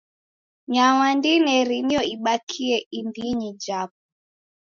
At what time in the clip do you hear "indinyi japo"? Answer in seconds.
2.99-3.99